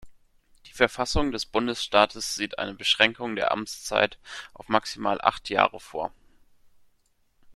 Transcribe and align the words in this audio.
Die 0.65 0.71
Verfassung 0.73 1.31
des 1.31 1.45
Bundesstaates 1.45 2.33
sieht 2.33 2.57
eine 2.57 2.73
Beschränkung 2.73 3.35
der 3.35 3.51
Amtszeit 3.51 4.17
auf 4.51 4.67
maximal 4.67 5.21
acht 5.21 5.47
Jahre 5.51 5.79
vor. 5.79 6.11